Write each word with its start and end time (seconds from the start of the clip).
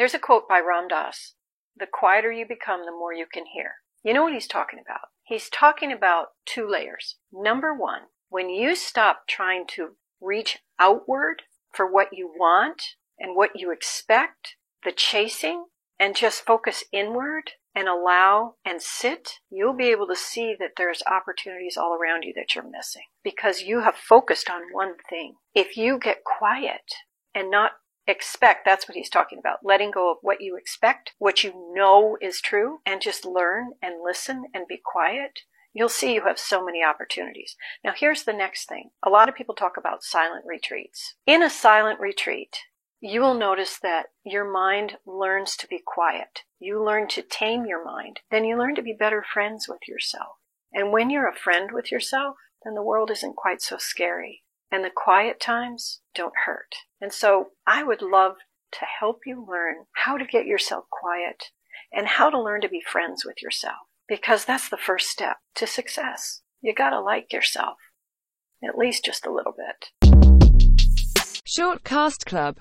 There's 0.00 0.14
a 0.14 0.18
quote 0.18 0.48
by 0.48 0.60
Ram 0.60 0.88
Dass 0.88 1.34
The 1.76 1.86
quieter 1.86 2.32
you 2.32 2.46
become, 2.48 2.86
the 2.86 2.90
more 2.90 3.12
you 3.12 3.26
can 3.30 3.44
hear. 3.52 3.72
You 4.02 4.14
know 4.14 4.22
what 4.22 4.32
he's 4.32 4.46
talking 4.46 4.78
about? 4.82 5.08
He's 5.24 5.50
talking 5.50 5.92
about 5.92 6.28
two 6.46 6.66
layers. 6.66 7.16
Number 7.30 7.74
one, 7.74 8.04
when 8.30 8.48
you 8.48 8.74
stop 8.74 9.24
trying 9.28 9.66
to 9.74 9.96
reach 10.18 10.60
outward 10.78 11.42
for 11.70 11.84
what 11.84 12.14
you 12.14 12.32
want 12.34 12.82
and 13.18 13.36
what 13.36 13.50
you 13.54 13.70
expect, 13.70 14.56
the 14.84 14.90
chasing, 14.90 15.66
and 15.98 16.16
just 16.16 16.46
focus 16.46 16.82
inward 16.94 17.50
and 17.74 17.86
allow 17.86 18.54
and 18.64 18.80
sit, 18.80 19.32
you'll 19.50 19.76
be 19.76 19.90
able 19.90 20.06
to 20.06 20.16
see 20.16 20.56
that 20.58 20.70
there's 20.78 21.02
opportunities 21.06 21.76
all 21.76 21.92
around 21.92 22.22
you 22.22 22.32
that 22.36 22.54
you're 22.54 22.64
missing 22.64 23.04
because 23.22 23.60
you 23.60 23.80
have 23.80 23.96
focused 23.96 24.48
on 24.48 24.62
one 24.72 24.94
thing. 25.10 25.34
If 25.54 25.76
you 25.76 25.98
get 25.98 26.24
quiet 26.24 26.90
and 27.34 27.50
not 27.50 27.72
expect, 28.10 28.64
that's 28.64 28.88
what 28.88 28.96
he's 28.96 29.10
talking 29.10 29.38
about, 29.38 29.58
letting 29.64 29.90
go 29.90 30.10
of 30.10 30.18
what 30.22 30.40
you 30.40 30.56
expect, 30.56 31.12
what 31.18 31.42
you 31.42 31.72
know 31.74 32.16
is 32.20 32.40
true, 32.40 32.80
and 32.84 33.00
just 33.00 33.24
learn 33.24 33.72
and 33.82 34.02
listen 34.04 34.44
and 34.52 34.66
be 34.68 34.80
quiet, 34.84 35.40
you'll 35.72 35.88
see 35.88 36.14
you 36.14 36.22
have 36.22 36.38
so 36.38 36.64
many 36.64 36.82
opportunities. 36.82 37.56
Now, 37.84 37.92
here's 37.96 38.24
the 38.24 38.32
next 38.32 38.68
thing. 38.68 38.90
A 39.04 39.10
lot 39.10 39.28
of 39.28 39.34
people 39.34 39.54
talk 39.54 39.76
about 39.76 40.02
silent 40.02 40.44
retreats. 40.46 41.14
In 41.26 41.42
a 41.42 41.50
silent 41.50 42.00
retreat, 42.00 42.56
you 43.00 43.20
will 43.20 43.34
notice 43.34 43.78
that 43.82 44.06
your 44.24 44.50
mind 44.50 44.98
learns 45.06 45.56
to 45.56 45.66
be 45.66 45.80
quiet. 45.84 46.42
You 46.58 46.84
learn 46.84 47.08
to 47.08 47.22
tame 47.22 47.64
your 47.64 47.84
mind. 47.84 48.20
Then 48.30 48.44
you 48.44 48.58
learn 48.58 48.74
to 48.74 48.82
be 48.82 48.92
better 48.92 49.24
friends 49.32 49.66
with 49.68 49.88
yourself. 49.88 50.36
And 50.72 50.92
when 50.92 51.08
you're 51.08 51.28
a 51.28 51.34
friend 51.34 51.70
with 51.72 51.90
yourself, 51.90 52.36
then 52.64 52.74
the 52.74 52.82
world 52.82 53.10
isn't 53.10 53.36
quite 53.36 53.62
so 53.62 53.76
scary. 53.78 54.42
And 54.72 54.84
the 54.84 54.90
quiet 54.94 55.40
times 55.40 56.00
don't 56.14 56.32
hurt. 56.46 56.74
And 57.00 57.12
so 57.12 57.48
I 57.66 57.82
would 57.82 58.02
love 58.02 58.36
to 58.72 58.84
help 59.00 59.20
you 59.26 59.44
learn 59.48 59.86
how 59.96 60.16
to 60.16 60.24
get 60.24 60.46
yourself 60.46 60.84
quiet 60.92 61.46
and 61.92 62.06
how 62.06 62.30
to 62.30 62.40
learn 62.40 62.60
to 62.60 62.68
be 62.68 62.80
friends 62.80 63.24
with 63.24 63.42
yourself. 63.42 63.78
Because 64.06 64.44
that's 64.44 64.68
the 64.68 64.76
first 64.76 65.08
step 65.08 65.38
to 65.56 65.66
success. 65.66 66.42
You 66.60 66.72
gotta 66.72 67.00
like 67.00 67.32
yourself. 67.32 67.78
At 68.62 68.78
least 68.78 69.04
just 69.04 69.26
a 69.26 69.32
little 69.32 69.54
bit. 69.56 69.90
Shortcast 71.48 72.26
Club 72.26 72.56